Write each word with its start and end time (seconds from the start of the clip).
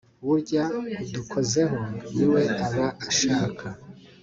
burya 0.25 0.63
udukozeho 1.03 1.77
ni 2.15 2.25
we 2.31 2.41
aba 2.65 2.87
ashaka 3.09 3.65